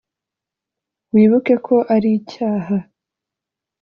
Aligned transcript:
Wibuke 1.13 1.55
ko 1.65 1.75
ari 1.95 2.09
icyaha 2.19 2.77